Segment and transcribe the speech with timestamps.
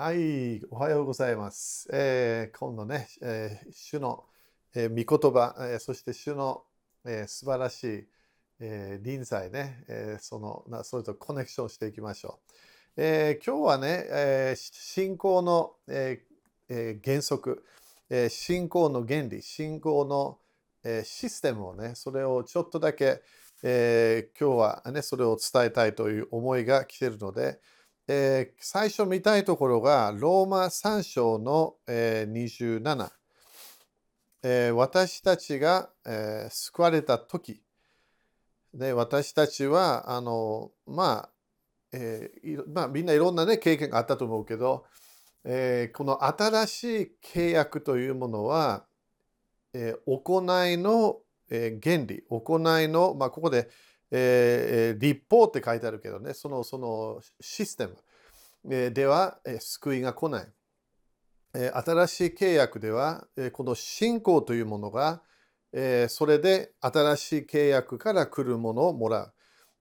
[0.00, 1.88] はい、おはようございます。
[1.92, 4.26] えー、今度ね、えー、主の、
[4.72, 6.62] えー、御言葉、えー、そして主の、
[7.04, 8.06] えー、素晴らしい、
[8.60, 12.38] えー、臨在ね、えー、そのなそれとコネクションしていきましょ
[12.96, 13.02] う。
[13.02, 17.64] えー、今日はね、えー、信仰の、えーえー、原則、
[18.08, 20.38] えー、信仰の原理、信仰の、
[20.84, 23.20] えー、システムをね、それをちょっとだけ、
[23.64, 27.58] えー、今日はね、それを伝えたいという思いが来ているので、
[28.08, 33.10] えー、最初見たいところが、ローマ3章の、えー、27、
[34.42, 37.62] えー、私たちが、えー、救われた時。
[38.74, 41.30] で私たちはあのまあ、
[41.92, 44.84] えーまあ、みんないろんな、ね、経験があったと思うけど、
[45.44, 48.84] えー、この新しい契約というものは、
[49.72, 51.18] えー、行いの、
[51.50, 53.68] えー、原理行いの、まあ、ここで、
[54.10, 57.96] えー、立法って書いてあるけどね、そのそのシステム、
[58.64, 60.52] では、救いが来ない。
[61.52, 65.22] 新しい契約では、この信仰というものが、
[66.08, 69.32] それで新しい契約から来るものをもら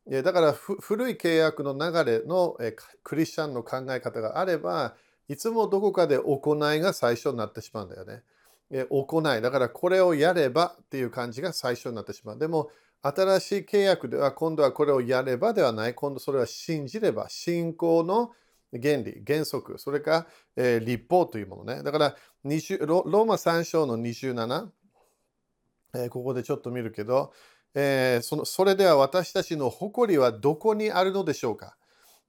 [0.09, 0.23] う。
[0.23, 2.57] だから古い契約の流れの、
[3.03, 4.95] クリスチャンの考え方があれば、
[5.27, 8.23] いつもどこかで行いが最初になってしまうんだよね。
[8.89, 9.41] 行い。
[9.41, 12.39] だからこれをやればっていう感じが最初になってしまう。
[12.39, 12.69] でも、
[13.01, 15.93] 新しい契約では今度はこれをやればではない。
[15.93, 18.31] 今度それは信じれば、信仰の
[18.71, 21.83] 原理、原則、それから、えー、立法というものね。
[21.83, 24.69] だからロ、ローマ3章の27、
[25.95, 27.31] えー、ここでちょっと見るけど、
[27.73, 31.77] えー、そのそれでは私たちの誇りはどこにあるのでしょうか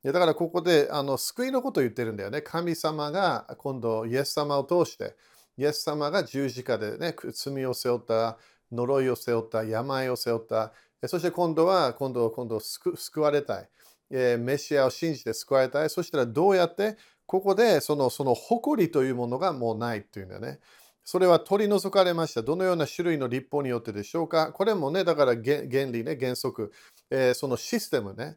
[0.05, 2.41] だからここであの救いのことを言ってるんだよね。
[2.41, 5.17] 神様が今度イエス様を通して、
[5.57, 8.39] イエス様が十字架でね、罪を背負った
[8.73, 10.73] 呪いを背負った、病を背負った、
[11.07, 13.69] そして今度は、今度、今度救われたい。
[14.11, 15.91] メシアを信じて救われたい。
[15.91, 20.61] そしたらどうやって、ここでそのその誇りというものがもうないっていうんだよね。
[21.05, 22.43] それは取り除かれました。
[22.43, 26.73] どのような種類の立法によってでしょうかこれもね、だから原理ね、原則、
[27.11, 28.37] えー、そのシステムね、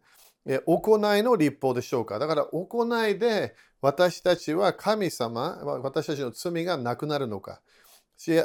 [0.65, 7.61] 行いの立法でしょうかだから行いで私たちは神様、私たちの罪がなくなるのか。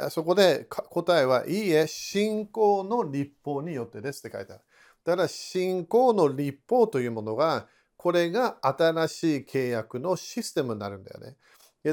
[0.09, 4.61] そこで答えは、いいえ、信仰の立法によってですって書いてある。
[5.03, 11.35] だから信仰の立法というものが、これが新しい契約のシステムになるんだよね。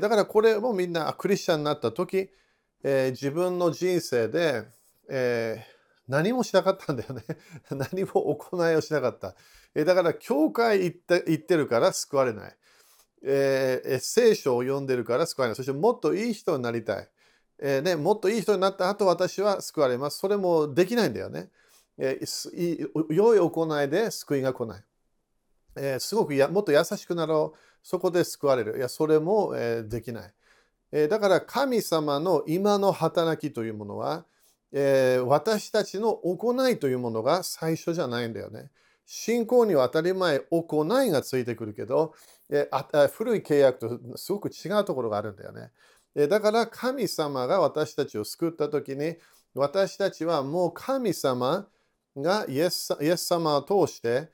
[0.00, 2.30] だからこれもみんなクリスチャンになった時、
[2.82, 4.64] えー、自分の人生で、
[5.08, 5.74] えー、
[6.08, 7.22] 何もしなかったんだよね。
[7.70, 9.34] 何も行いをしなかった。
[9.74, 12.56] え、だから教会行って行ってるから救われない、
[13.24, 13.98] えー。
[13.98, 15.56] 聖書を読んでるから救われない。
[15.56, 17.08] そしてもっといい人になりたい。
[17.58, 20.18] えーね、もっといい人になった後私は救われます。
[20.18, 21.50] それもできないんだよね。
[21.96, 24.84] えー、良い行いで救いが来ない。
[25.76, 27.58] えー、すごくやもっと優しくなろう。
[27.82, 28.78] そこで救われる。
[28.78, 30.34] いや、それも、えー、できない、
[30.92, 31.08] えー。
[31.08, 34.24] だから神様の今の働きというものは、
[34.72, 38.70] えー、私たちの行いというものが最初じゃないんだよね。
[39.06, 42.14] 信仰には当たり前行いがついてくるけど、
[42.50, 45.70] えー、古い契約とすごく違うところがあるんだよね。
[46.14, 49.16] だから神様が私たちを救った時に
[49.54, 51.66] 私たちはもう神様
[52.16, 54.30] がイエス様を通して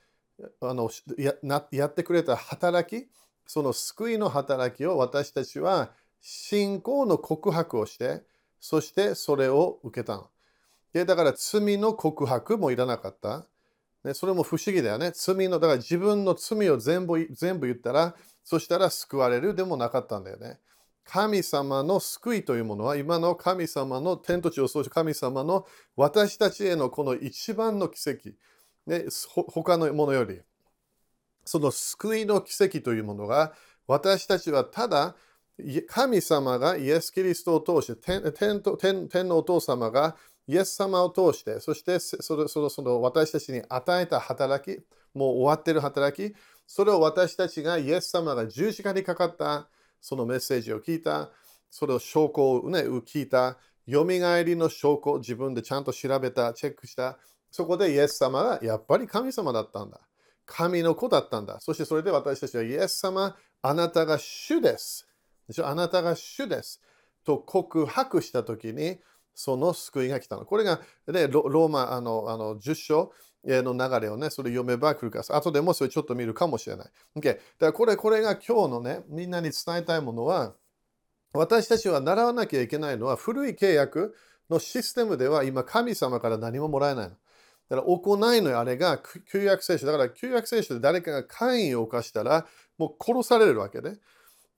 [0.61, 3.09] あのややってくれた働き
[3.45, 8.21] その救いの働きを私たちは信仰の告白をして
[8.59, 10.29] そしてそれを受けたの。
[10.93, 13.45] でだから罪の告白もいらなかった。
[14.03, 15.11] ね、それも不思議だよね。
[15.13, 20.59] 罪の、だから自分の罪を全部全部言ったら、そしたら救われるでもなかったんだよね。
[21.11, 25.67] 神様の救いというものは今の神様の天と地を創る神様の
[25.97, 28.29] 私たちへのこの一番の奇跡、
[28.87, 29.07] ね、
[29.49, 30.39] 他のものより。
[31.43, 33.51] その救いの奇跡というものが
[33.87, 35.15] 私たちはただ
[35.87, 38.01] 神様がイエス・キリストを通して
[38.31, 40.15] 天天天のお父様が
[40.47, 44.81] イエス様を通してそしてそのそのその私たちに与えた働き
[45.13, 46.33] もう終わっている働き
[46.65, 49.67] それを私たちがイエス様が十字架にかかった
[50.01, 51.31] そのメッセージを聞いた、
[51.69, 57.17] それを証拠を、ね、聞いた、よみがえりの証拠を、自分でちゃんと調べた、チェックした。
[57.51, 60.01] そこでイエス様がやっぱり神様だったんだ。
[60.45, 61.59] 神の子だったんだ。
[61.59, 65.07] そしてそれで私たちはイエス様、あなたが主です。
[65.63, 66.81] あなたが主です。
[67.23, 68.99] と告白したときに、
[69.33, 70.45] その救いが来たの。
[70.45, 73.11] これが、ね、ローマあのあの10章
[73.43, 76.87] の流れをね、それ読めば来るから、後でもそれちょっと見るかもしれない。
[77.17, 80.53] Okay、だからこれ、これが今日のね、みんなに伝えたいものは、
[81.33, 84.15] 私たちは習わなきゃいけないのは、古い契約
[84.49, 87.15] のシステムでは今、神様から何ももらえないの。
[87.69, 89.01] だから行いのあれが
[89.31, 89.87] 旧約聖書。
[89.87, 92.45] だから旧約聖書で誰かが会員を犯したら、
[92.77, 93.97] もう殺されるわけね。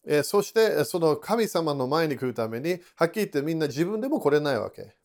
[0.06, 4.96] えー、そしてその神様の前に来るために、はっきり言ってみんな自分でも来れないわけ。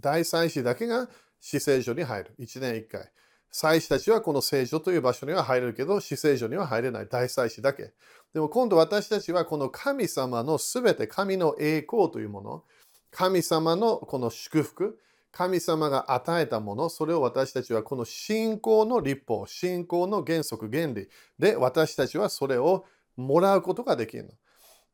[0.00, 1.08] 大祭司だけが
[1.44, 2.34] 死聖所に入る。
[2.38, 3.12] 1年1回。
[3.50, 7.06] 祭司たちはこの聖所という場所には入れるけど、死聖所には入れない。
[7.06, 7.92] 大祭司だけ。
[8.32, 12.64] でも今度私たちはこの神様のすべて、神の栄光というもの、
[13.10, 14.98] 神様のこの祝福、
[15.32, 22.86] 神様が与えたもの、それを私たちはこの信仰の立法、信仰の原則、原理で私たちはそれを
[23.18, 24.30] もらうことができるの。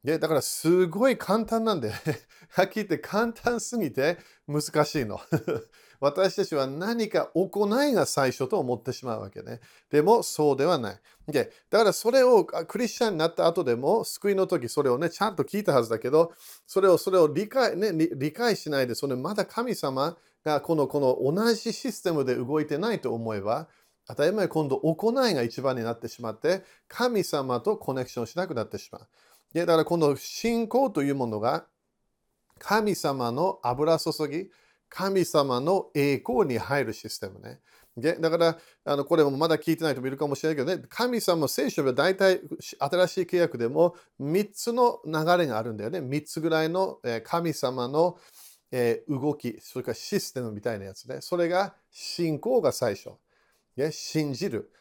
[0.02, 1.92] でだからすごい簡単なんで、
[2.50, 4.18] はっきり言って簡単すぎて
[4.48, 5.20] 難しいの。
[6.00, 9.60] 私たちは何か行いが最初と思ってしまうわけね。
[9.90, 11.00] でもそうではない。
[11.28, 16.32] でだからそれをクリスチャンになった後でも救いの時それをねちゃんと聞いたはずだけど
[16.66, 23.68] それをそれを理解,、ね、理解しないでそれまだ神様がこのこの同じシステムで動いてないと思えば
[24.08, 29.06] 当たり前今度行いが一番になってしまって神様とコネクションしなくなってしまう。
[29.52, 31.66] でだからこの信仰というものが
[32.58, 34.50] 神様の油注ぎ、
[34.90, 37.60] 神様の栄光に入るシステムね。
[37.96, 40.84] だからあのこれもまだ聞いてない人もいるかもしれないけどね。
[40.88, 42.40] 神様聖書は大体
[42.78, 46.00] 新しい契約でも3つの流れがあるんだよね。
[46.00, 48.18] 3つぐらいの神様の
[49.08, 51.18] 動きそれからシステムみたいなやつね。
[51.20, 53.10] それが信仰が最初。
[53.90, 54.72] 信じる。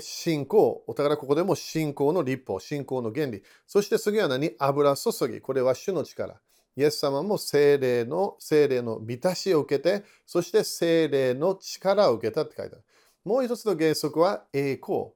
[0.00, 0.84] 信仰。
[0.86, 3.42] お互いここでも信仰の立法信仰の原理。
[3.66, 4.52] そして次は何？
[4.58, 5.40] 油注ぎ。
[5.40, 6.40] これは主の力。
[6.76, 12.84] イエス様も精霊の、精霊の満たしを受けて、そして精霊の力を受けたって書いてある。
[13.24, 15.10] もう一つの原則は栄光。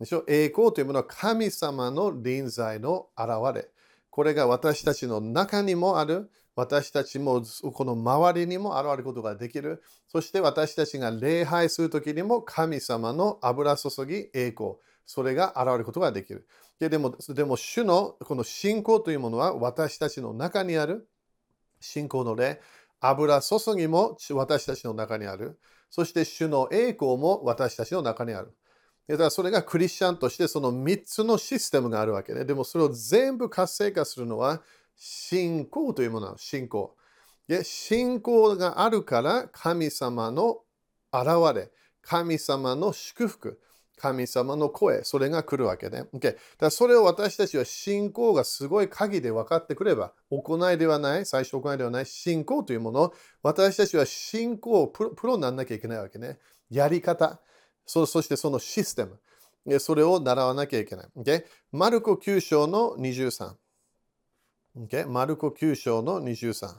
[0.00, 0.24] でしょ？
[0.26, 3.68] 栄光というものは神様の臨在の現れ。
[4.10, 6.30] これが私たちの中にもある。
[6.56, 9.82] 私たちもこの周りにも現れることができる。
[10.06, 14.74] そして私たちが礼拝するときにも神様の油注ぎ栄光。
[15.06, 16.46] それが現れることができる。
[16.78, 21.08] でも、でも主のこの信仰というものは私たちの中にある。
[21.80, 22.60] 信仰の霊、
[23.00, 25.58] 油注ぎも私たちの中にある。
[25.90, 28.52] そして主の栄光も私たちの中にある。
[29.06, 32.44] だからそれがクリスチャンとしてその3つのシステムがあるわけね。
[32.44, 34.62] でもそれを全部活性化するのは
[34.96, 36.38] 信仰というものなの。
[36.38, 36.96] 信仰。
[37.62, 40.60] 信仰があるから神様の
[41.12, 43.60] 現れ、神様の祝福。
[43.96, 46.04] 神様の声、それが来るわけね。
[46.14, 53.12] Okay、だそれを私たちは信仰がすごい鍵で分かってくれば、行いではない、最初行いではない、信仰というもの、
[53.42, 56.38] 私たちは信仰プロプロにならなきゃいけないわけね。
[56.70, 57.40] やり方、
[57.86, 61.06] そそしてそのシステム、それを習わなきゃいけない。
[61.16, 63.54] Okay、マルコ9章の23。
[64.76, 66.74] Okay、マルコ9章の23。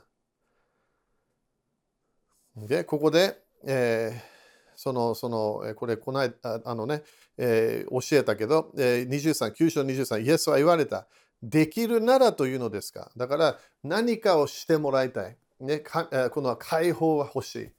[2.57, 4.34] Okay、ここで、えー
[4.75, 7.03] その、その、これ、この間、あのね、
[7.37, 11.07] えー、教えたけど、えー、23、9章23、イエスは言われた。
[11.43, 13.11] できるならというのですか？
[13.15, 15.37] だから何かをしてもらいたい。
[15.59, 17.69] ね、かこの解放が欲しい。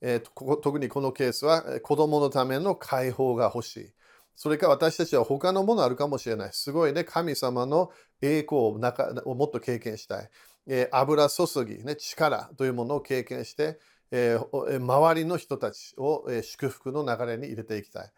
[0.00, 3.92] えー、ここ特にこのケースは子供のための解放が欲しい。
[4.34, 6.50] それか私たちは他のものあるかもしれない。
[6.52, 7.90] すごいね、神様の
[8.22, 10.30] 栄光を中をもっと経験したい。
[10.66, 13.78] えー、油注ぎ、ね、力というものを経験して、
[14.12, 18.12] 周りの人たちを、祝福の流れに入れていきたい。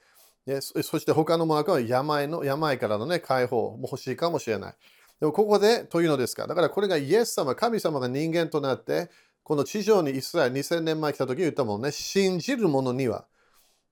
[0.61, 4.75] そして他のものは病の病からの、ね、解放も欲しいかもしれない。
[5.20, 6.46] でもここでというのですか。
[6.46, 9.08] だからこれがイエス様、神様が人間となって、
[9.43, 13.27] この地上にイスラエル2000年前来た時に言ったもんね、信じる者には。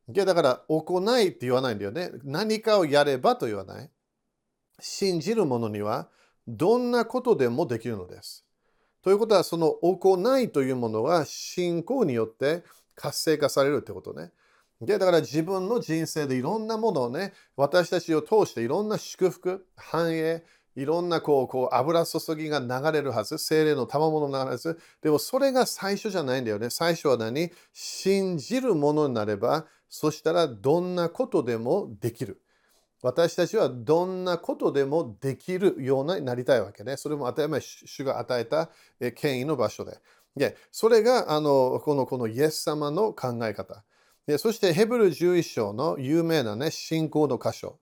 [0.09, 2.11] だから行いって言わないんだよね。
[2.25, 3.89] 何かをやればと言わない。
[4.81, 6.09] 信じる者には
[6.49, 8.45] どんなことでもできるのです。
[9.03, 12.63] ということは、その行いというものは信仰によって
[12.95, 14.31] 活性化されるってことね。
[14.81, 20.45] でだから自分の人生でいろんなものをね、私たちを通していろんな祝福、繁栄、
[20.75, 24.81] いろんなこうこう油注ぎが流れるはず、精霊の賜物が流れるはず。
[25.03, 26.71] でもそれが最初じゃないんだよね。
[26.71, 27.53] 最初は何？
[27.73, 32.41] 信じるものになれば、そしたらどんなことでもできる。
[33.03, 36.97] 私たちはどんなことでもできるようになりたいわけね。
[36.97, 38.71] それも当たり前、主が与えた
[39.17, 39.99] 権威の場所で。
[40.35, 43.85] でそれがあのこのこのイエス様の考え方。
[44.27, 47.79] でそしてヘブル11章の有名なね、信仰の箇所。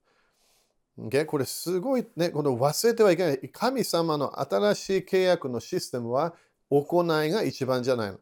[0.99, 3.49] でこれすごいね、この忘れてはいけない。
[3.53, 6.35] 神様の新しい契約のシステムは
[6.71, 8.19] 行いが一番じゃないの。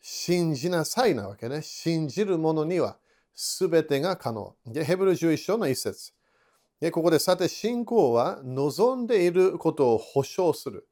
[0.00, 1.60] 信じなさいなわけね。
[1.62, 2.98] 信じる者には
[3.34, 4.54] 全てが可能。
[4.64, 6.15] でヘブル11章の一節。
[6.92, 10.86] ここでさて信仰は望んでいることを保証する。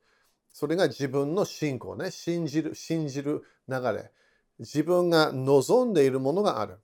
[0.52, 2.10] それが自分の信仰ね。
[2.10, 4.10] 信じる、信じる流れ。
[4.58, 6.78] 自分が望んでいるものがある。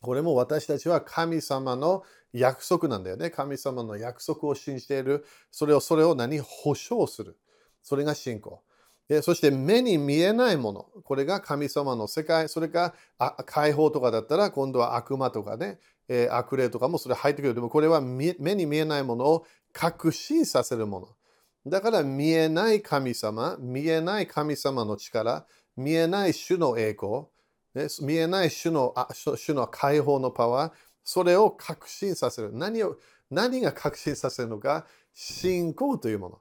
[0.00, 3.30] これも私たちは神様の約束なんだよね。
[3.30, 5.24] 神様の約束を信じている。
[5.50, 7.38] それを、それを何保証する。
[7.82, 8.62] それが信仰。
[9.08, 10.86] でそして目に見えないもの。
[11.04, 12.48] これが神様の世界。
[12.48, 12.94] それが
[13.46, 15.78] 解放とかだったら今度は悪魔とかね、
[16.08, 17.54] えー、悪霊とかもそれ入ってくる。
[17.54, 21.08] でもこれは目に見えないものを確信させるもの。
[21.66, 25.46] だから見えない神様、見えない神様の力、
[25.76, 27.24] 見えない主の栄光、
[27.74, 32.50] ね、見えない主のあ主の解放のパワー、それを確信させる。
[32.52, 32.96] 何を
[33.30, 36.40] 何が確信させるのか、信仰というも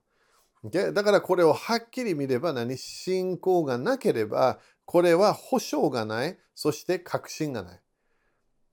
[0.63, 0.93] の。
[0.93, 2.77] だからこれをはっきり見れば何？
[2.77, 7.82] 信仰がなければ、これは保証がない、そして確信がない。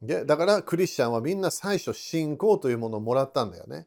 [0.03, 3.87] だからクリスチャンはみんな最初信仰というものをもらったんだよね。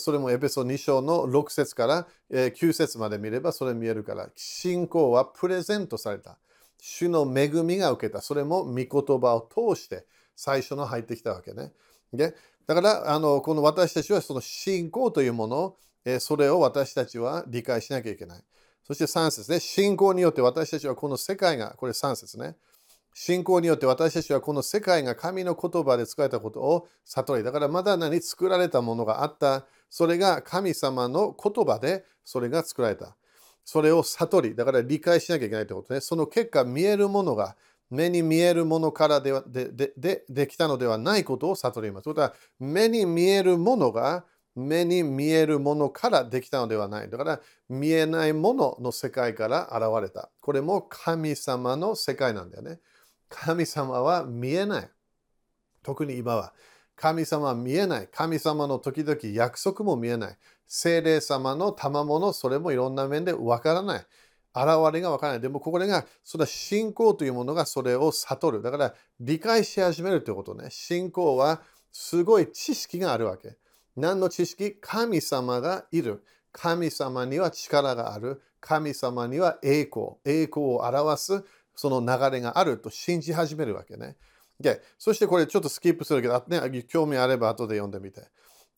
[0.00, 6.38] それもエペソ2章の6節から9節まで見ればそれ見えるから、信仰はプレゼントされた。
[6.80, 8.20] 主の恵みが受けた。
[8.20, 8.86] それも御言
[9.20, 11.72] 葉を通して最初の入ってきたわけね。
[12.12, 12.34] で
[12.66, 18.42] だからあのこの私たちはその信仰というものを、それを私たちは理解しなきゃいけない。
[18.84, 19.60] そして3節ね。
[19.60, 22.56] 信仰によって私たちはこの世界が、これ3節ね。
[23.14, 27.42] 信仰によって私たちはこの世界が神の言葉で使えたことを悟り。
[27.42, 29.66] だからまだ何作られたものがあった。
[29.90, 33.16] それが神様の言葉でそれが作られた。
[33.64, 34.54] それを悟り。
[34.54, 36.00] だから理解しなきゃいけないってことね。
[36.00, 37.56] その結果見えるものが
[37.90, 42.04] 目に見えるものからででででできたのではないことを悟ります。
[42.04, 44.24] ということは目に見えるものが
[44.54, 47.10] 目に見えるものからできたのではない。
[47.10, 50.30] だから見えないものの世界から現れた。
[50.40, 52.80] これも神様の世界なんだよね。
[53.28, 54.90] 神様は見えない。
[55.82, 56.52] 特に今は。
[56.96, 58.08] 神様は見えない。
[58.08, 60.36] 神様の時々約束も見えない。
[60.66, 64.06] 精霊様の賜物、それもいろんな面でわからない。
[64.54, 65.40] 現れがわからない。
[65.40, 68.62] でもこれが、それは信仰というものがそれを悟る。
[68.62, 70.70] だから理解し始めるということね。
[70.70, 73.56] 信仰はすごい知識があるわけ。
[73.96, 74.76] 何の知識？
[74.80, 76.24] 神様がいる。
[76.50, 78.42] 神様には力がある。
[78.60, 80.16] 神様には栄光。
[80.24, 81.44] 栄光を表す
[81.78, 84.16] その流れがあると信じ始めるわけね。
[84.58, 88.22] で、そしてこれちょっとスキップするけど、ね、興味あれば後で読んでみて。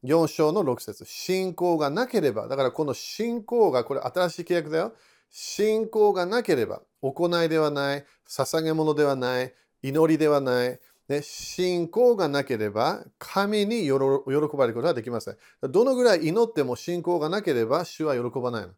[0.04, 4.92] 4章の6節信仰がなければ、だからこの信仰が、これ新しい契約だよ。
[5.30, 10.78] 信仰がなければ、行いではない、捧げ物ではない、祈りではない、
[11.08, 15.36] ね、信仰がなければ、神に喜ばれることはできません。
[15.62, 18.74] どのぐらい祈っても信仰がなければ、主は喜ばないの。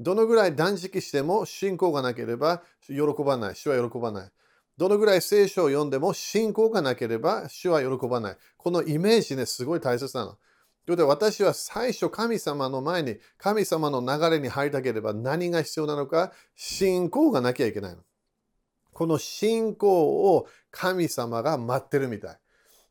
[0.00, 3.54] どのぐらい断食しても信仰がなければ喜ばない。
[3.54, 4.30] 主は喜ばない。
[4.78, 8.36] どのぐらい聖書を読んでも信仰がなければ主は喜ばない。
[8.56, 10.30] このイメージね、すごい大切なの。
[10.30, 10.40] というこ
[10.86, 17.98] とで私は最初神様の前に神様の流れに入りたければ何が必要なのか信仰がなきゃいけないの。
[18.94, 22.38] この信仰を神様が待ってるみたい。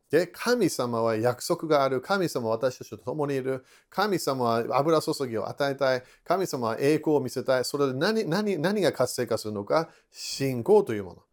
[0.10, 2.02] で、神様は約束がある。
[2.02, 3.64] 神様は私たちと共にいる。
[3.90, 6.04] 神様は油注ぎを与えたい。
[6.24, 7.66] 神様は栄光を見せたい。
[7.66, 9.90] それで何何何が活性化するのか？
[10.12, 11.24] 信仰というも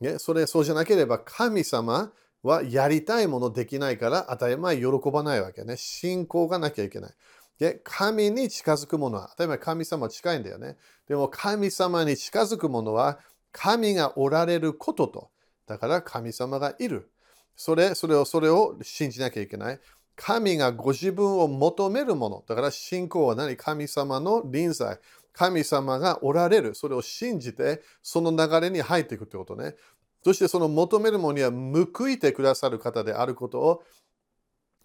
[0.00, 0.10] の。
[0.12, 2.12] ね、それ、そうじゃなければ神様
[2.42, 5.76] はやりたいものできないから当たり前喜ばないわけね。
[5.76, 7.12] 信仰がなきゃいけない。
[7.60, 10.76] で、神に近づくものは、当たり前神様は近いんだよね。
[11.06, 13.20] でも神様に近づくものは
[13.52, 15.30] 神がおられることと。
[15.66, 17.12] だから神様がいる。
[17.56, 19.80] それ、それを、それを信じなきゃいけない。
[20.16, 22.44] 神がご自分を求めるもの。
[22.46, 23.56] だから信仰は何？
[23.56, 24.98] 神様の臨在。
[25.32, 26.74] 神様がおられる。
[26.74, 29.74] それを信じて、その流れに入っていくということね。
[30.22, 33.82] そしてその求めるものには報いてくださる方であることを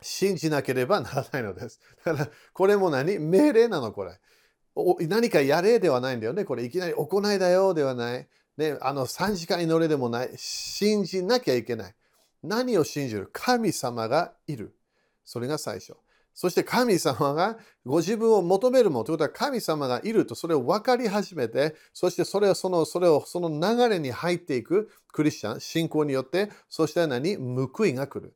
[0.01, 1.79] 信じなければならないのです。
[2.03, 3.19] だから、これも何？
[3.19, 4.19] 命令なのこれ。
[5.07, 6.45] 何かやれではないんだよね。
[6.45, 8.27] これいきなり行いだよではない。
[8.57, 10.31] ね、あの3時間祈れでもない。
[10.35, 11.95] 信じなきゃいけない。
[12.43, 14.75] 何を信じる神様がいる。
[15.25, 15.93] それが最初。
[16.33, 27.35] そして神様がご自分を求めるものということは神様がいるとそれを分かり始めて、そしてそれをそのそれをその流れに入っていくクリスチャン、信仰によって、そして何？
[27.35, 28.33] 報いが来る。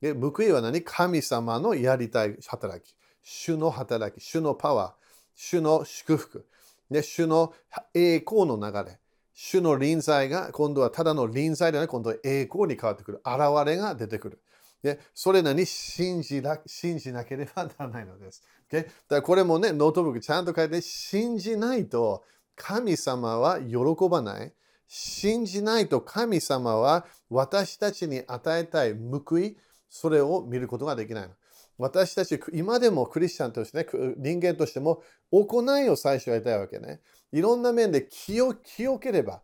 [0.00, 0.82] で報いは何？
[0.82, 2.94] 神様のやりたい働き。
[3.24, 4.92] 主の働き、主のパワー、
[5.34, 6.46] 主の祝福、
[6.90, 7.54] で主の
[7.94, 8.98] 栄光の流れ。
[9.34, 13.22] 主の臨在が今度はただの臨在ではなく今度は栄光に変わってくる。
[13.24, 14.42] 現れが出てくる。
[14.82, 18.42] でそれなりに信じな信じなければならないのです。
[18.70, 22.24] だからこれもね、ノートブックちゃんと書いて、信じないと
[22.56, 23.76] 神様は喜
[24.10, 24.52] ばない。
[24.88, 29.56] 信じないと神様は私たちに与えたい報い、
[29.88, 31.34] それを見ることができないの。
[31.78, 33.86] 私たち、今でもクリスチャンとしてね、
[34.18, 37.00] 人間としても行いを最初やりたいわけね。
[37.32, 39.42] いろんな面で清清ければ、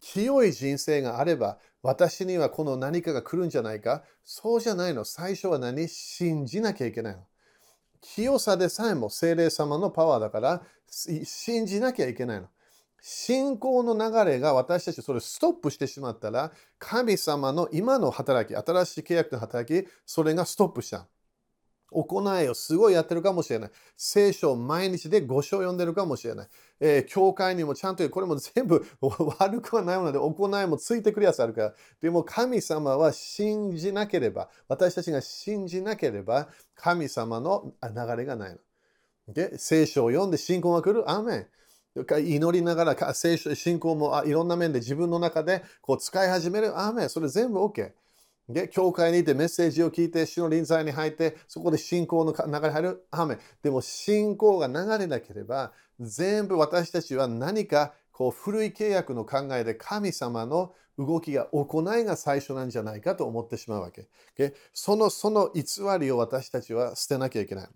[0.00, 4.04] 清い人生があれば、私にはこの何かが来るんじゃないか？
[4.24, 5.04] そうじゃないの。
[5.04, 5.88] 最初は何？
[5.88, 7.22] 信じなきゃいけないの。
[8.02, 12.48] 清さでさえも精霊様のパワーだから信じなきゃいけないの。
[13.02, 21.06] 信仰の流れが私たちそれストップしてしまったら神様の今の働き、新しい契約の働き、それがストップした。
[21.90, 23.70] 行いをすごいやってるかもしれない。
[23.96, 26.48] 聖書を毎日で5章読んでるかもしれない。
[26.80, 28.86] えー、教会にもちゃんと、これも全部
[29.38, 31.74] 悪くはないので、行いもついてくるやつあるから。
[32.00, 38.58] でも神様は信じなければ、私たちが信じなければ、神様の流れがないの。
[39.32, 41.46] で、聖書を読んで信仰が来るアーメン。
[41.96, 46.78] 祈りながら聖書信仰もいろんな面で自分の中でこう使い始める。
[46.78, 47.08] アーメン。
[47.08, 47.92] それ全部 OK。
[48.52, 53.06] で、教会にいてメッセージを聞いて、主の臨在に入って、そこで信仰の流れ入る。
[53.10, 64.08] アメでも信仰が流れなければ、全部私たちは何かこう古い契約の考えで神様の動きが行いが最初なんじゃないかと思ってしまうわけ。
[64.74, 65.62] そのその偽
[65.98, 67.68] りを私たちは捨てなきゃいけない。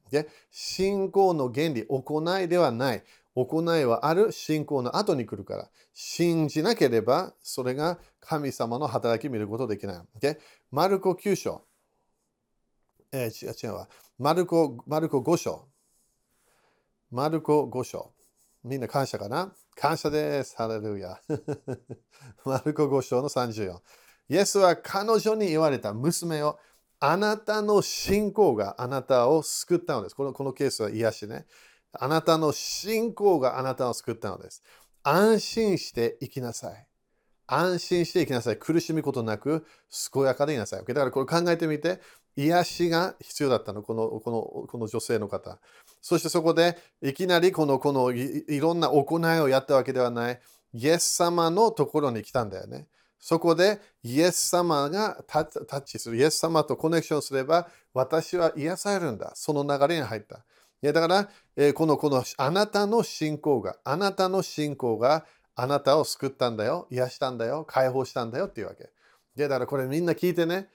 [0.50, 3.02] 信仰の原理、行いではない。
[3.34, 5.70] 行いはある信仰の後に来るから。
[5.92, 9.96] 信じなければ、それが神様の働き見ることできない。
[10.20, 10.38] Okay?
[10.74, 11.64] マルコ9章。
[13.12, 13.88] えー、違う違うわ。
[14.18, 15.68] マルコ、マルコ5章。
[17.12, 18.12] マルコ5章。
[18.64, 19.54] みんな感謝かな？
[19.76, 20.56] 感謝です。
[20.56, 21.20] ハレルヤ。
[22.44, 23.78] マルコ5章の34。
[24.30, 26.58] イエスは彼女に言われた娘を、
[26.98, 30.16] あなたの信仰があなたを救ったのです。
[30.16, 31.46] このこのケースは癒しね。
[31.92, 34.60] あなたの信仰があなたを救ったのです。
[35.04, 36.88] 安心して生きなさい。
[37.46, 38.58] 安心して生きなさい。
[38.58, 39.66] 苦しむことなく、
[40.12, 40.84] 健やかでいなさい。
[40.84, 42.00] だからこれ考えてみて、
[42.36, 45.58] 癒しが必要だったの、このこのこの女性の方。
[46.00, 50.40] そしてそこで、いきなりこのこのいろんな行いをやったわけではない。
[50.72, 52.88] イエス様のところに来たんだよね。
[53.20, 56.16] そこでイエス様がタッチする。
[56.16, 59.32] イエス様とコネクションすれば、私は癒されるんだ。
[59.34, 60.44] その流れに入った。
[60.82, 65.24] いやだから、えー、このこのあなたの信仰が、あなたの信仰が
[65.56, 68.90] あなたを救ったんだよ、癒したんだよ、解放したんだよっていうわけ。
[69.36, 70.68] いやだからこれみんな聞いてね、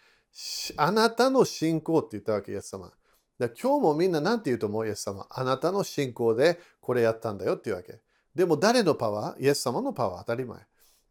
[0.77, 2.91] あなたの信仰って言ったわけ、イエス様。
[3.39, 5.25] 今日もみんな何て言うと思う、イエス様。
[5.29, 7.99] あなたの信仰でこれやったんだよっていうわけ。
[8.35, 9.43] でも誰のパワー？
[9.43, 10.59] イエス様のパワー当たり前。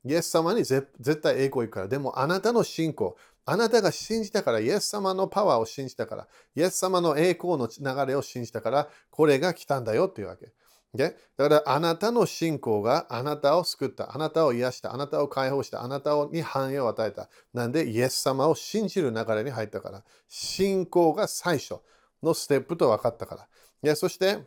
[0.05, 1.89] イエス様に絶対栄光いくから。
[1.89, 10.53] でもあなたの信仰、あなたが信じたから、イエス様のパワーを信じたから、イエス様の栄光の流れを信じたから、これが来たんだよっていうわけ。
[10.95, 17.29] だからあなたの信仰があなたを救った、あなたを癒した、あなたを解放した、あなたに繁栄を与えた。
[17.53, 20.03] なんでイエス様を信じる流れに入ったから。
[20.29, 21.77] 信仰が最初
[22.23, 23.49] のステップと分かったか
[23.83, 23.97] ら。
[23.97, 24.39] そして、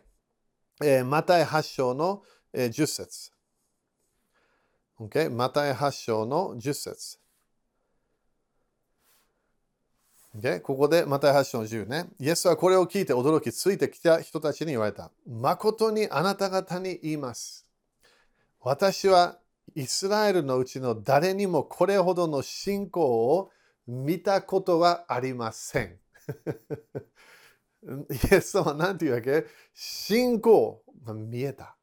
[0.84, 2.24] えー、マタイ8章の、
[2.54, 3.32] えー、10節。
[5.00, 5.30] Okay?
[5.30, 7.21] マタイ8章の10節。
[10.38, 10.62] Okay?
[10.62, 12.08] ここでまた8章の10ね。
[12.20, 15.12] イエスはこれを聞いて驚き、ついてきた人たちに言われた。
[15.28, 17.68] 誠にあなた方に言います。
[18.62, 19.40] 私は
[19.76, 23.02] イスラエルのうちの誰にもこれほどの信仰
[23.36, 23.52] を
[23.88, 26.00] 見たことはありません。
[28.10, 29.46] イエス様は何て言うわけ？
[29.74, 31.76] 信仰が見えた。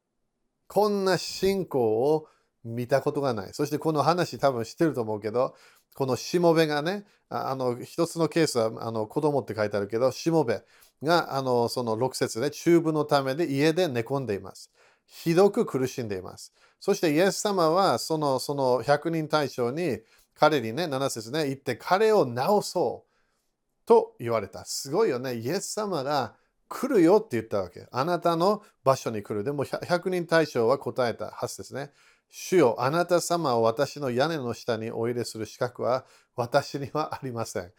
[0.68, 1.80] こんな信仰
[2.14, 2.28] を
[2.64, 3.50] 見たことがない。
[3.52, 5.54] そしてこの話多分知ってると思うけど、
[5.98, 10.62] このしもべがね、あの一つのケースはあの子供って書いてあるけど、しもべ
[11.02, 14.70] があのその6節で中部のためで家で寝込んでいます。
[15.06, 16.54] ひどく苦しんでいます。
[16.78, 19.98] そしてイエス様はそのその100人対象に
[20.36, 24.64] 彼にね、7節ね、行って彼を治そうと言われた。
[24.66, 25.34] すごいよね。
[25.34, 26.36] イエス様が
[26.68, 27.88] 来るよって言ったわけ。
[27.90, 29.42] あなたの場所に来る。
[29.42, 31.90] でも100人対象は答えたはずですね。
[32.30, 36.04] 主よ、あなた様を私の屋根の下にお入れする資格は
[36.36, 37.72] 私にはありません。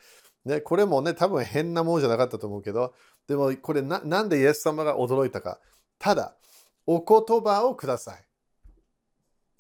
[0.45, 2.93] ね、これもね、多分変なものじゃなかったと思うけど、
[3.27, 5.59] でもこれななんでイエス様が驚いたか。
[5.99, 6.35] ただ、
[6.88, 8.25] お言葉をください。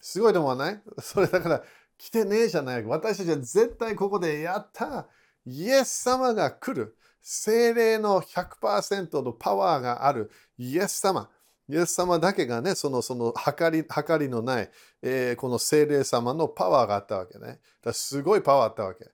[0.01, 0.81] すごいと思わない？
[0.99, 1.63] それだから、
[1.97, 2.83] 来てねえじゃない。
[2.83, 5.07] 私たちは絶対ここでやった。
[5.45, 6.95] イエス様が来る。
[7.21, 10.31] 精霊の100%のパワーがある。
[10.57, 11.29] イエス様。
[11.69, 14.71] イエス様だけがね、その、その、計り、計りのない、
[15.03, 17.59] えー、この精霊様のパワーがあったわけね。
[17.83, 19.05] だすごいパワーあったわけ。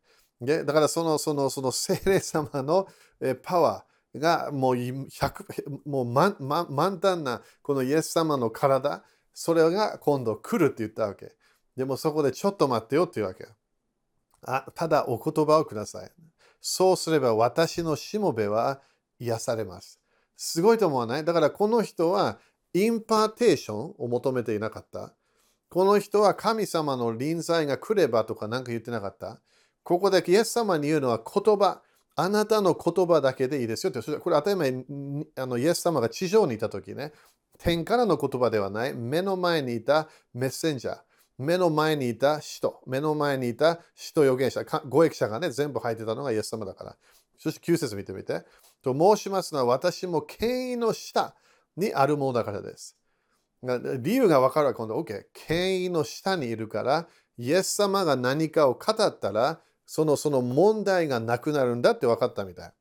[0.41, 2.87] でだからその、その、その精霊様の、
[3.19, 11.35] えー、パワーがもう100、もう満満満タンなこのイエス様の体、それが今度来るって言ったわけ。
[11.75, 13.45] でもそこでちょっと待ってよって言うわけ。
[14.43, 16.11] あただお言葉をください。
[16.61, 18.81] そうすれば私のしもべは
[19.19, 19.99] 癒されます。
[20.37, 21.25] すごいと思わない？
[21.25, 22.39] だからこの人は
[22.73, 25.13] impartation を求めていなかった。
[25.69, 29.41] この人は神様の臨在が来ればとか何か言ってなかった
[29.83, 31.81] ここだけイエス様に言うのは言葉。
[32.17, 34.01] あなたの言葉だけでいいですよって。
[34.01, 34.85] これ当たり前
[35.35, 37.11] あのイエス様が地上にいた時ね。
[37.57, 38.93] 天からの言葉ではない。
[38.93, 40.97] 目の前にいたメッセンジャー。
[41.37, 42.81] 目の前にいた人。
[42.87, 44.63] 目の前にいた人預言者。
[44.87, 46.95] 語益者がね、全部入ってたのがイエス様だから。
[47.37, 48.43] そして9節見てみて。
[48.85, 51.35] と申しますのは私も権威の下
[51.75, 52.95] にあるものだからです。
[53.99, 55.23] 理由が分かるわ今度、OK。
[55.33, 57.07] 権威の下にいるから、
[57.39, 62.73] イエス様が何かを語ったら、そのその問題がなくなるんだって分かったみたい。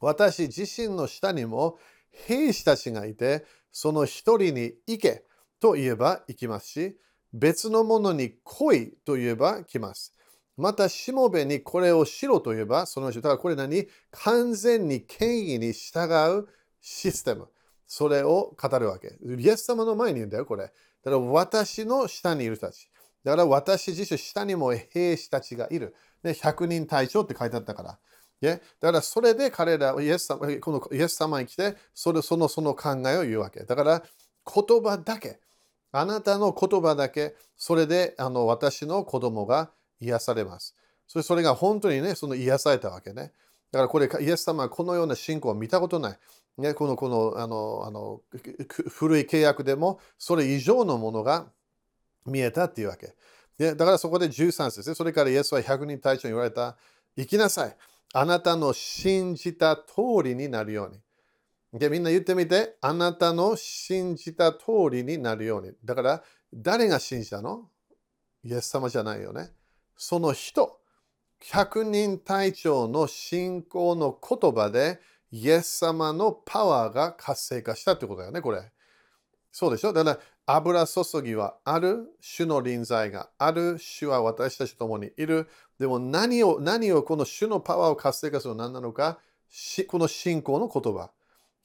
[0.00, 1.78] 私自身の下にも
[2.10, 5.24] 兵士たちがいて、その一人に行け
[5.60, 6.96] と言えば行きますし、
[7.32, 10.12] 別のものに来いと言えば来ます。
[10.56, 13.88] また、しもべにこれをしろと言えば、その人、だからこれ何？
[14.10, 16.48] 完全に権威に従う
[16.80, 17.48] システム。
[17.86, 19.18] それを語るわけ。
[19.22, 20.64] イエス様の前にいるんだよ、これ。
[20.64, 22.88] だから私の下にいる人たち。
[23.24, 25.94] だから私自身下にも兵士たちがいる。
[26.22, 27.98] で、100人隊長って書いてあったから。
[28.40, 33.62] だからそれで彼らイエス様、このイエス様に来て、それそのその考えを言うわけ。
[33.64, 34.02] だから
[34.52, 35.38] 言葉だけ。
[35.92, 39.70] あなたの言葉だけ、それであの私の子供が
[40.02, 40.74] 癒されます。
[41.06, 43.32] それそれが本当にね、その癒されたわけね。
[43.70, 46.18] だからこれ、イエス様はこのような信仰を見たことない。
[46.58, 48.20] ね、このこのあのあの
[48.90, 51.46] 古い契約でもそれ以上のものが
[52.26, 53.14] 見えたっていうわけ。
[53.56, 54.94] でだからそこで13節ね。
[54.94, 56.76] それからイエスは100人隊長に言われた。
[57.16, 57.76] 行きなさい。
[58.12, 61.78] あなたの信じた通りになるように。
[61.78, 62.76] で、みんな言ってみて。
[62.82, 65.72] あなたの信じた通りになるように。
[65.82, 67.70] だから、誰が信じたの？
[68.44, 69.50] イエス様じゃないよね。
[70.04, 70.80] その人。
[71.44, 74.98] 100人隊長の信仰の言葉で、
[75.30, 78.72] イエス様のパワーが活性化したってことだよね、これ。
[79.52, 79.92] そうでしょ？
[79.92, 85.48] だから、油注ぎはある、主の臨在がある、主は私たちと共にいる。
[85.78, 89.20] でも何を、何をこの主のパワーを活性化するのは何なのか、
[89.86, 91.12] この信仰の言葉。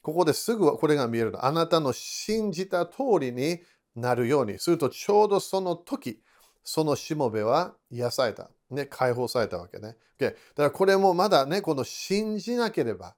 [0.00, 1.44] ここですぐこれが見えるの。
[1.44, 3.58] あなたの信じた通りに
[3.96, 6.22] なるようにすると、ちょうどその時、
[6.70, 8.50] そのしもべは癒された。
[8.68, 9.96] ね、解放されたわけね。
[10.18, 13.14] だからこれもまだね、この信じなければ、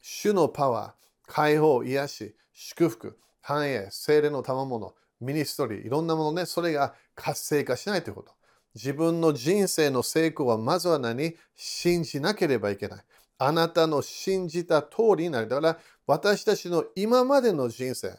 [0.00, 8.30] 主のパワー、解放、癒し、祝福、繁栄、精霊の賜物、ミニストリー、いろんなものね、それが活性化しないということ。
[8.76, 11.36] 自分の人生の成功はまずは何？
[11.56, 13.04] 信じなければいけない。
[13.38, 15.48] あなたの信じた通りになる。
[15.48, 18.16] だから私たちの今までの人生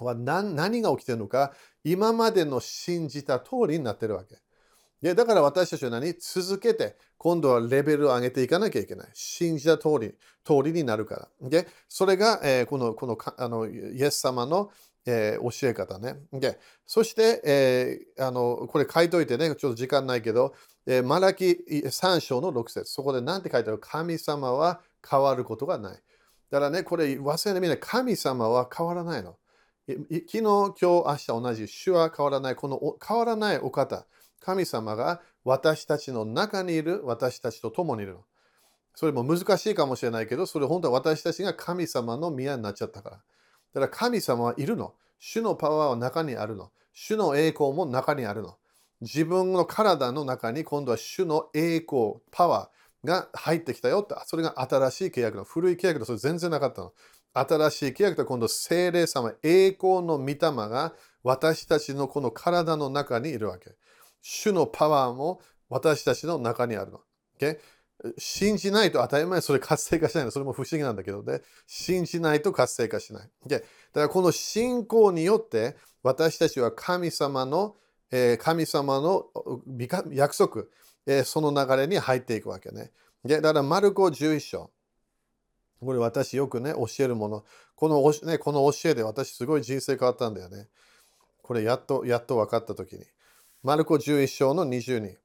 [0.00, 1.52] は何が起きてるのか、
[1.88, 4.38] 今までの信じた通りになってるわけ。
[5.00, 6.14] でだから私たちは何？
[6.18, 9.08] 続けて、今度はレベルを上げていかなきゃいけない。
[9.14, 11.48] 信じた通り通りになるから。
[11.48, 14.72] でそれが、えー、このこのあのイエス様の、
[15.06, 16.16] えー、教え方ね。
[16.32, 20.54] でそして、えー、あのこれ書いといてね、ちょっと時間ないけど、
[20.86, 23.78] えー、マラキ3章の6節そこで何て書いてある？
[23.78, 26.02] 神様は変わることがない。
[26.50, 29.36] だからね、これ忘れないみんな神様は変わらないの。
[29.88, 31.68] 昨日、今日、明日同じ。
[31.68, 32.56] 主は変わらない。
[32.56, 34.04] この変わらないお方。
[34.40, 38.24] 神様が私たちの中にいる私たちと共にいるの。
[38.96, 43.16] それも難しいかもしれないけど、それ本当は私たちが神様の宮になっちゃったから。
[43.16, 43.22] だ
[43.74, 44.94] から神様はいるの。
[45.20, 46.72] 主のパワーは中にあるの。
[46.92, 48.56] 主の栄光も中にあるの。
[49.00, 55.44] 自分の体の中に今度は主の栄光、パワーが入ってきたよって、それが新しい契約の。
[55.44, 56.92] 古い契約だそれ全然なかったの。
[57.38, 63.72] 新しい契約と今度精霊様、栄光の御霊が私たちのこの体の中にいるわけ。
[64.22, 67.00] 主のパワーも私たちの中にあるの。
[67.38, 67.58] Okay?
[68.18, 70.30] 信じないと当たり前それ活性化しないの。
[70.30, 71.42] それも不思議なんだけどね。
[71.66, 73.30] 信じないと活性化しない。
[73.46, 73.50] Okay?
[73.50, 77.76] だからこの信仰によって私たちは神様の、
[78.10, 79.26] えー、神様の
[80.10, 80.64] 約束、
[81.06, 82.92] えー、その流れに入っていくわけね。
[83.24, 84.70] だからマルコ11章。
[85.80, 87.44] これ私よくね、教えるもの。
[87.74, 90.68] この,、ね、この教えで私すごい人生変わったんだよね。
[91.42, 93.04] これやっと、やっと分かったときに。
[93.62, 95.16] マルコ11章の22。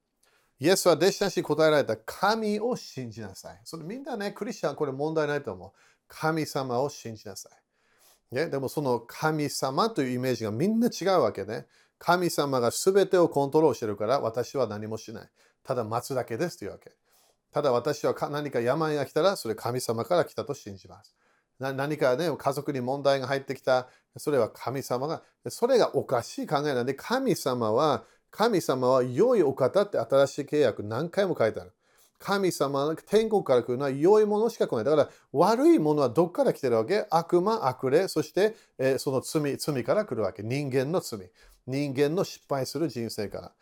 [0.60, 3.60] イエスは弟子たちに答えられた神を信じなさい。
[3.64, 5.72] それみんなね、クリスチャンこれ問題ないと思う。
[6.06, 7.48] 神様を信じなさ
[8.30, 8.34] い。
[8.34, 11.66] ね、でもその神様というイメージがみんな違うわけね。
[11.98, 15.30] 神様が全てをコントロールしてるから私は何もしない。
[15.62, 16.92] ただ待つだけですというわけ。
[17.52, 21.14] ただ私は何か病が来たらそれ神様から来たと信じます。
[21.60, 23.86] 何かね、家族に問題が入ってきた。
[24.16, 31.72] それは神様が、それがおかしい考えなんで、神様は神様は良いお方って新しい契約何回も書いてある。
[32.18, 34.84] 神様は、天国から来るのは良いものしか来ない。
[34.84, 37.06] だから悪いものはどっから来てるわけ？
[37.10, 40.42] 悪魔、悪霊、そして、えー、その罪罪から来るわけ。
[40.42, 41.30] 人間の罪。
[41.66, 43.52] 人間の失敗する人生から。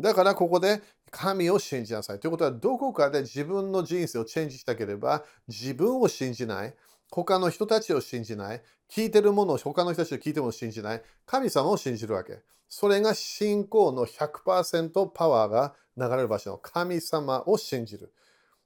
[0.00, 2.20] だからここで神を信じなさい。
[2.20, 6.74] ということは、どこかで自分の人生をチェンジしたければ、自分を信じない。
[7.10, 8.62] 他の人たちを信じない。
[8.90, 11.02] 聞いてるものを他の人たちを聞いても信じない。
[11.26, 12.42] 神様を信じるわけ。
[12.68, 18.12] それが信仰の100%パワーが流れる場所の神様を信じる。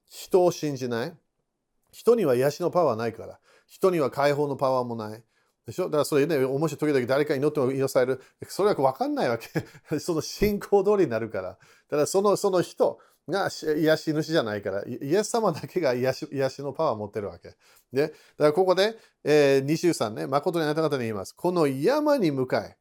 [0.09, 1.17] 人を信じない。
[1.93, 3.39] 人には癒しのパワーないから。
[3.67, 5.23] 人には解放のパワーもない。
[5.67, 5.85] でしょ？
[5.85, 8.21] だからそれね、面白い時々誰か祈っても祈される。
[8.49, 9.49] それは分かんないわけ。
[10.01, 11.51] その信仰通りになるから。
[11.51, 11.57] だ
[11.91, 12.99] からそのその人
[13.29, 17.55] が癒し主じゃないから、イエス様だけが癒し癒しのパワーを持ってるわけ。
[17.93, 21.35] で、だからここで、えー、23ね、誠にあなた方に言います。
[21.35, 22.63] この山に向かい。
[22.63, 22.77] だか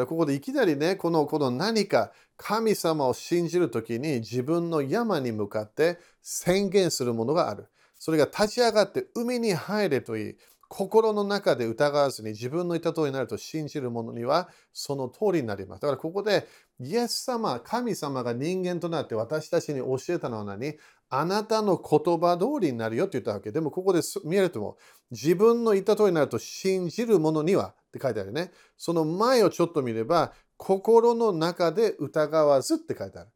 [0.00, 7.66] らここでいきなりね、このこの何か神様を信じるときに自分の山に向かって宣言するものがある。
[7.98, 10.36] それが立ち上がって海に入れといい。
[10.68, 15.82] 心の中で疑わずに自分の言った通りになると信じる者にはその通りになります。
[15.82, 16.46] だからここで
[16.80, 20.78] イエス様、神様が人間となって私たちに教えたのは何？
[21.08, 23.52] あなたの言葉通りになるよって言ったわけ。
[23.52, 24.76] でもここで見えるとも
[25.10, 28.50] 自分の言った通りになると信じる者にはって書いてあるね。
[28.76, 33.30] その前をちょっと見れば心の中で疑わずって書いてある。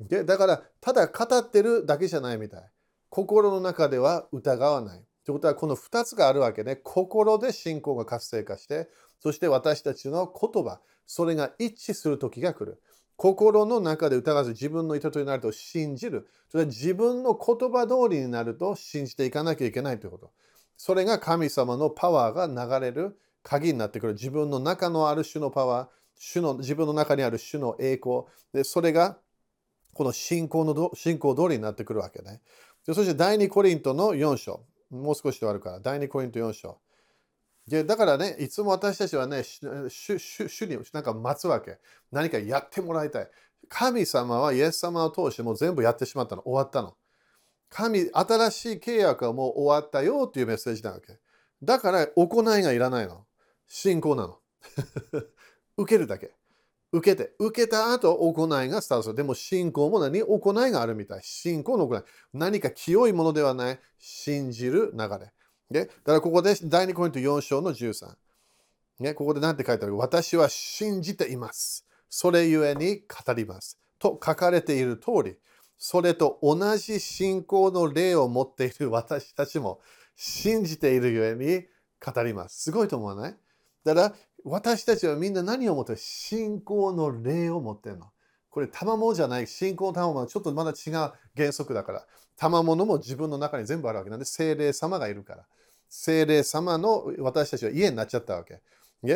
[0.00, 2.70] でだからただ語ってるだけじゃないみたい。
[3.08, 5.02] 心の中では疑わない。
[5.24, 8.88] ということは、この2つがあるわけで、心で信仰が活性化して、
[9.20, 12.80] そして私たちの言葉、それが一致する時が来る。
[13.16, 16.28] 心の中で疑わず自分の意図となると信じる。
[16.48, 20.32] それは自分の言葉通りになると信じていかなきゃいけないということ。
[20.76, 24.14] それが神様のパワーが流れる鍵になってくる。
[24.14, 28.22] 自分の中のある種のパワー、主の自分の中にある主の栄光。
[28.52, 29.18] でそれが
[29.92, 32.40] この信仰の信仰通りになってくるわけね。
[32.86, 34.64] でそして第2コリントの4章。
[34.92, 35.80] もう少しで終わるから。
[35.80, 36.80] 第2コリント4章。
[37.66, 41.78] でだからね、いつも私たちはね、主になんか待つわけ。
[42.10, 43.30] 何かやってもらいたい。
[43.68, 46.42] 神様はイエス様を通してもう全部やってしまったの。
[46.42, 46.96] 終わったの。
[47.68, 51.18] 神、新しい契約はもう終わったよっていうメッセージなわけ。
[51.62, 53.24] だから行いがいらないの。
[53.68, 54.38] 信仰なの。
[55.78, 56.34] 受けるだけ。
[56.92, 59.14] 受けて、受けた後行いがスタートする。
[59.14, 60.20] でも信仰も何？
[60.20, 61.20] 行いがあるみたい。
[61.22, 62.02] 信仰の行い。
[62.34, 63.80] 何か清いものではない。
[63.98, 65.32] 信じる流れ。
[65.70, 68.14] で、だからここで第2コイント4章の13。
[69.00, 69.96] ね、ここで何て書いてある？
[69.96, 71.86] 私は信じています。
[72.10, 73.78] それゆえに語ります。
[73.98, 75.36] と書かれている通り、
[75.78, 79.80] それと同じ信仰の霊を持っている私たちも
[80.14, 81.66] 信じているゆえに
[82.04, 82.64] 語ります。
[82.64, 83.36] すごいと思わない？
[83.84, 84.14] だから
[84.44, 85.98] 私たちはみんな何を持ってる？
[85.98, 88.06] 信仰の霊を持ってるの。
[88.50, 92.06] これ、賜物じゃない、信仰の賜物はちょっとまだ違う原則だから。
[92.36, 95.46] 賜物も自分の中に全部あるわけなんで、精霊様がいるから。
[95.88, 98.60] 精霊様の私たちは家になっちゃったわけ。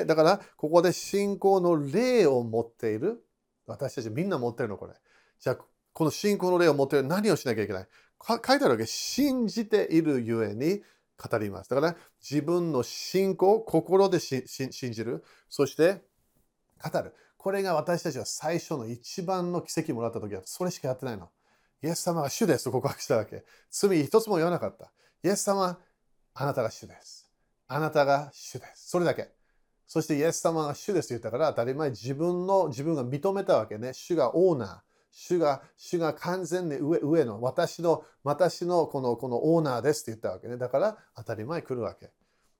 [0.04, 3.22] だから、ここで信仰の霊を持っている。
[3.66, 4.94] 私たちみんな持ってるの、これ。
[5.38, 5.58] じゃあ、
[5.92, 7.86] この信仰の霊を持っている何をしなきゃいけない？
[8.26, 8.86] 書いてあるわけ。
[8.86, 10.82] 信じているゆえに
[11.16, 11.70] 語ります。
[11.70, 16.02] だから自分の信仰、心で信じる、そして
[16.82, 17.14] 語る。
[17.36, 21.30] これが私たちは最初の一番の奇跡もらった時はそれしかやってないの。
[21.82, 23.44] イエス様は主ですと告白したわけ。
[23.70, 24.92] 罪一つも言わなかった。
[25.22, 25.78] イエス様、
[26.34, 27.30] あなたが主です。
[27.68, 28.90] あなたが主です。
[28.90, 29.30] それだけ。
[29.86, 33.92] そしてイエス様が主ですと言ったから当たり前自分の自分が認めたわけね。
[33.92, 34.85] 主がオーナー。
[35.18, 40.58] 主が、主が完全に上上の、私の、私のこのこのオーナーですって言ったわけね。
[40.58, 42.10] だから当たり前来るわけ。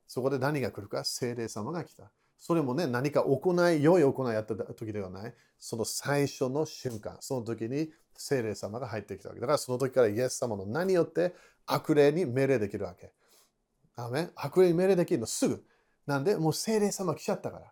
[0.06, 2.10] そこで何が来るか、精霊様が来た。
[2.38, 5.34] それもね、何か行い、良い行いやった時ではない。
[5.58, 9.40] その最初の瞬間、その時に精霊様が入ってきたわけ。
[9.42, 11.34] だからその時からイエス様の何によって
[11.66, 13.12] 悪霊に命令できるわけ。
[13.96, 15.62] アメ悪霊に命令できるのすぐ。
[16.06, 17.70] なんで、もう精霊様来ちゃったから。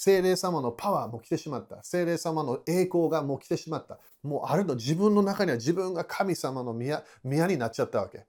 [0.00, 1.82] 精霊様のパワーも来てしまった。
[1.82, 3.98] 精霊様の栄光がもう来てしまった。
[4.22, 8.24] もうあるの、自分の中には自分が神様の宮になっちゃったわけ。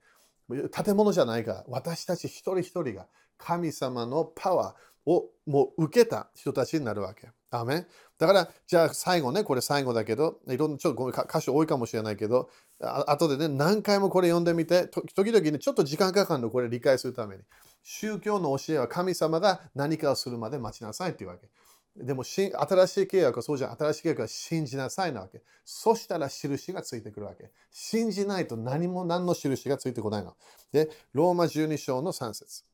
[0.48, 3.06] 建物じゃないから、私たち一人一人が
[3.38, 7.28] 神様のパワーをもう受けた人たちになるわけ。
[7.52, 7.86] アメ
[8.18, 12.50] だから、じゃあ最後ね、これ最後だけど、いろんな、ちょっとごめん、箇所多いかもしれないけど、
[12.82, 17.44] あ後でね、何回もこれ読んでみて、時々ね、ちょっと時間かかるの、これ理解するために。
[17.84, 21.48] 宗教の教えは神様が何かをするまで待ちなさいっていうわけ。
[21.96, 23.76] でも新しい契約はそうじゃん。
[23.76, 25.42] 新しい契約は信じなさいなわけ。
[25.64, 27.50] そしたら印がついてくるわけ。
[27.70, 30.36] 信じないと何も何の印がついてこないの。
[30.72, 32.64] で、ローマ12章の3節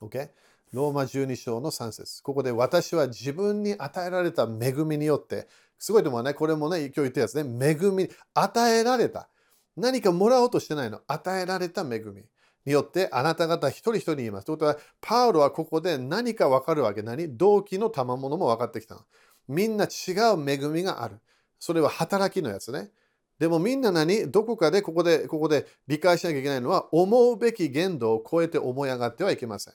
[0.00, 0.30] OK?
[0.72, 5.46] ローマ12章の3節ここで私は自分に与えられた恵みによって、
[5.78, 6.34] すごいと思うね。
[6.34, 7.42] これもね、今日言ったやつね。
[7.42, 9.28] 恵み、与えられた。
[9.76, 11.00] 何かもらおうとしてないの。
[11.06, 12.24] 与えられた恵み
[12.64, 14.46] によってあなた方一人一人言います。
[14.46, 17.02] ということは、パウロはここで何か分かるわけ。
[17.02, 17.36] 何？
[17.36, 19.00] 動機の賜物も分かってきたの。
[19.48, 21.20] みんな違う恵みがある。
[21.58, 22.90] それは働きのやつね。
[23.38, 24.30] でもみんな何？
[24.30, 29.74] どこかでここでここで理解しなきゃいけないのは思うべき限度を超えて思い上がってはいけません。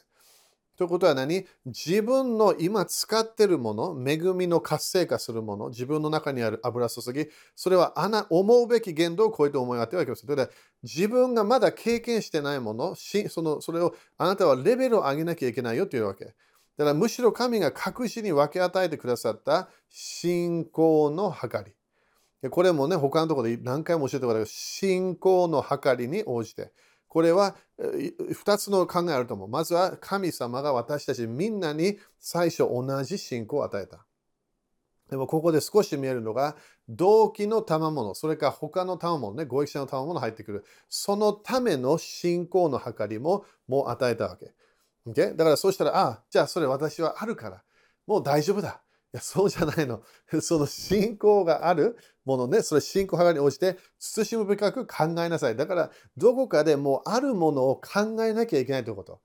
[0.78, 1.48] ということは何？
[1.66, 7.96] 自分の今使っているもの、恵みの活性化するもの、自分の中にある油注ぎ、それは
[8.30, 10.28] 思うべき限度を超えて思いがってはいけません。
[10.28, 16.26] ということで、自分がまだ経験してないもの、そのそれをあなたはレベルを上げなきゃいけないよというわけ。
[16.26, 16.36] だか
[16.78, 21.72] らむしろ神が確実に分け与えてくださった信仰の計
[22.44, 22.50] り。
[22.52, 26.72] これもね、他のところで何回も教えてもらうけど、信仰の計りに応じて。
[27.08, 29.48] これは2つの考えあると思う。
[29.48, 34.06] まずは神様が私たちみんなに最初同じ信仰を与えた。
[35.10, 36.58] でもここで少し見えるのが
[36.90, 40.66] 動機の賜物、それから他の賜物ね、ご益者の賜物入ってくる。
[40.90, 44.54] そのための信仰の計りももう与えたわけ。
[45.06, 47.64] o だからそうしたら、ああ、じゃあそれ私はあるから、
[48.06, 48.82] もう大丈夫だ。
[49.18, 50.02] や、そうじゃないの。
[50.42, 55.56] その信仰があるものね、それ信仰派に応じて、慎む深く考えなさい。
[55.56, 59.20] だから、どこかでもうあるものを考えなきゃいけないということ。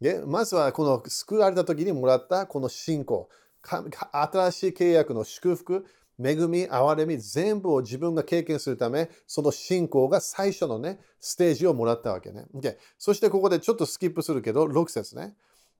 [0.00, 3.28] でまずは、この救われた時にもらったこの信仰。
[3.62, 5.84] 新しい契約の祝福、
[6.22, 12.46] 恵み、憐れみ、全部を自分が経験するため、その信仰が最初のね、ステージをもらったわけね。
[12.54, 15.34] Okay、そしてここでちょっとスキップするけど、6節ね。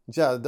[0.09, 0.41] じゃあ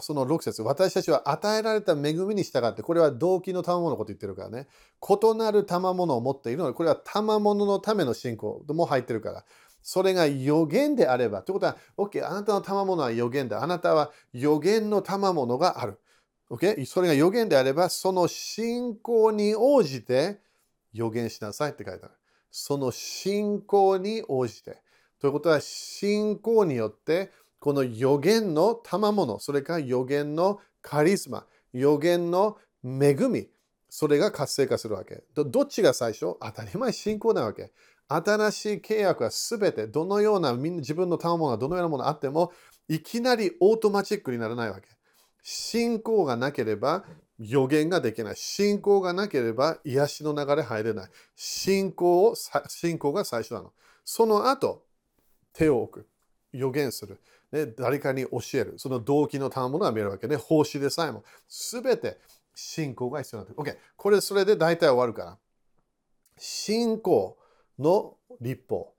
[0.00, 4.68] その6節私たちは与えられた恵みに従って、これは動機の賜物のこと言ってるからね。
[5.00, 9.44] 異なる賜物を持っているので、これは賜物のための信仰も入ってるから。
[9.82, 11.42] それが予言であれば。
[11.42, 13.62] ということは、OK、あなたの賜物は予言だ。
[13.62, 15.98] あなたは予言の賜物がある。
[16.50, 16.86] OK?
[16.86, 20.40] それが予言であれば、その信仰に応じて
[20.92, 22.14] 予言しなさいって書いてある。
[22.50, 24.82] その信仰に応じて。
[25.20, 27.30] ということは、信仰によって
[27.62, 33.48] この予言の賜物、それから予言のカリスマ、予言の恵み、
[33.88, 35.22] それが活性化するわけ。
[35.32, 36.34] どっちが最初？
[36.40, 37.70] 当たり前信仰なわけ。
[38.08, 42.52] 新しい契約はすべて、どのような自分の賜物がどのようなものがあっても、
[42.88, 44.88] いきなりオートマチックにならないわけ。
[45.44, 47.04] 信仰がなければ
[47.38, 48.36] 予言ができない。
[48.36, 51.10] 信仰がなければ癒しの流れ入れない。
[51.36, 52.34] 信仰を
[52.66, 53.72] 信仰が最初なの。
[54.04, 54.82] その後、
[55.52, 56.08] 手を置く。
[56.52, 57.18] 予言する。
[57.52, 58.74] ね、誰かに教える。
[58.78, 60.36] その動機の賜物が見えるわけね。
[60.36, 61.22] 奉仕でさえも。
[61.46, 62.18] すべて
[62.54, 63.72] 信仰が必要になってくる。
[63.72, 63.78] OK。
[63.96, 65.38] これ、それで大体終わるから。
[66.38, 67.38] 信仰
[67.78, 68.94] の律法。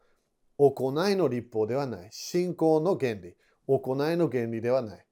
[0.58, 2.08] 行いの立法ではない。
[2.12, 3.36] 信仰の原理。
[3.68, 5.06] 行いの原理ではない。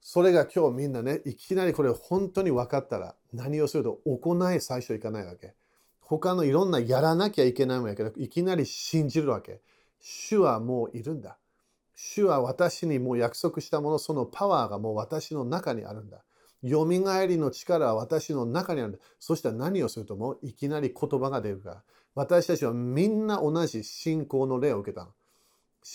[0.00, 5.54] それが今日みんなね、いきなりこれ本当に分かったら何をすると行い最初いかないわけ。
[6.00, 9.60] 他のいろんなやらなきゃいけないもんやけど、いきなり信じるわけ。
[10.00, 11.38] 主はもういるんだ。
[12.04, 16.24] 主は私にもう約束したもの、そのパワーがもう私の中にあるんだ。
[16.60, 18.98] よみがえりの力は私の中にあるんだ。
[19.20, 20.38] そしたら何をするともう？
[20.42, 21.82] いきなり言葉が出るから。
[22.16, 25.12] 私たちはみんな同じ信仰の霊を受けたの。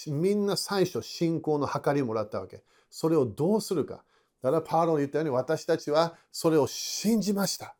[0.07, 2.63] みんな最初信仰の計りをもらったわけ。
[2.89, 4.05] それをどうするか。
[4.41, 7.75] だからパウロの言ったように私たちはそれを信じました。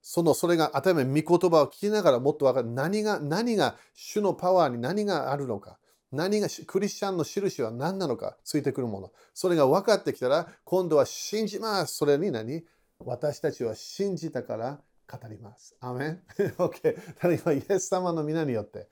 [0.00, 2.70] そのそれが当たり前御言葉を聞きながらもっと分かる。
[2.70, 5.78] 何が、何が主のパワーに何があるのか。
[6.12, 9.12] 何がクリスチャンの印は何なのかついてくるもの。
[9.32, 11.96] それが分かってきたら、今度は信じます。
[11.96, 12.64] それに何？
[12.98, 15.74] 私たちは信じたから語ります。
[15.80, 16.22] アメン
[16.58, 16.96] ?OK。
[16.96, 18.88] だから今、イエス様の皆によって、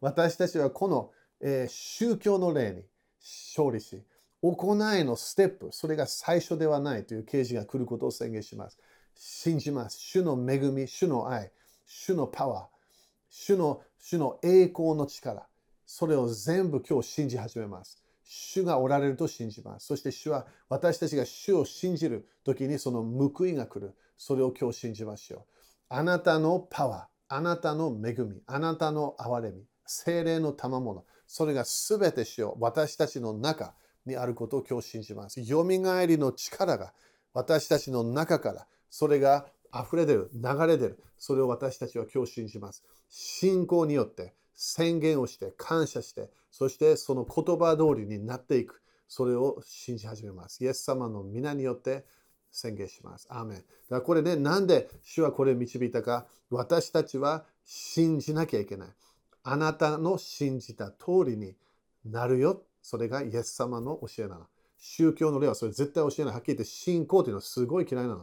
[0.00, 2.82] 私たちはこの、えー、宗教の例に
[3.20, 4.04] 勝利し、
[4.42, 8.78] 行いのステップ、それが最初ではないという啓示が来ることを宣言します。
[9.14, 9.98] 信じます。
[9.98, 11.50] 主の恵み、主の愛、
[11.86, 12.66] 主のパワー、
[13.30, 15.46] 主の主の栄光の力。
[15.92, 18.00] それを全部今日信じ始めます。
[18.22, 19.86] 主がおられると信じます。
[19.86, 23.96] そして主は私たちが主を信じる時にその報いが来る。
[24.16, 25.42] それを今日信じましょう。
[25.88, 33.74] あなたのパワー、あなたの恵み、あなたの憐れみ、精霊の賜物、それが全て主よ私たちの中
[34.06, 35.40] にあることを今日信じます。
[35.40, 36.94] よみがえりの力が
[37.34, 41.02] 私たちの中からそれが溢れ出る、流れ出る。
[41.18, 42.84] それを私たちは今日信じます。
[43.08, 48.82] 信仰によって宣言をして感謝してそしてその言葉通りになっていく。
[49.08, 50.62] それを信じ始めます。
[50.62, 52.04] イエス様の皆によって
[52.52, 53.26] 宣言します。
[53.30, 53.58] アーメン。
[53.58, 56.26] だからこれねなんで主はこれを導いたか。
[56.50, 58.88] 私たちは信じなきゃいけない。
[59.44, 61.56] あなたの信じた通りに
[62.04, 62.62] なるよ。
[62.82, 64.46] それがイエス様の教えなの。
[64.76, 66.34] 宗教の例はそれ絶対教えない。
[66.34, 68.14] はっきり言って信仰っていうのはすごい嫌いな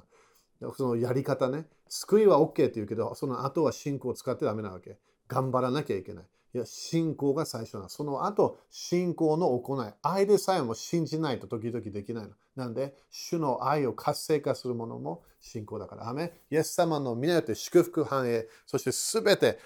[0.61, 0.73] の。
[0.75, 1.65] そのやり方ね。
[1.89, 4.99] 救いは OK って言うけどその後は信仰を使ってダメなわけ。
[5.27, 6.25] 頑張らなきゃいけない。
[6.53, 7.89] いや、信仰が最初な。
[7.89, 9.93] その後、信仰の行い。
[10.01, 12.31] 愛でさえも信じないと時々できないの。
[12.55, 16.09] なんで、主の愛を活性化するものも信仰だから。
[16.09, 19.59] アメイエス様の皆によって祝福繁栄、そしてすべて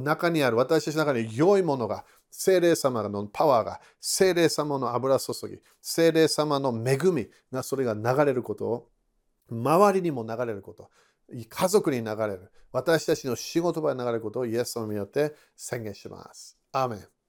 [0.00, 8.88] 中にある私たちの中に良いものが、精霊様のパワーが、精霊様の油注ぎ、精霊様の恵みがそれが流れることを、
[9.50, 10.90] 周りにも流れること、
[11.48, 16.58] 家族に流れる、私たちの仕事場に流れることをイエス様によって宣言します。
[16.72, 17.21] アーメン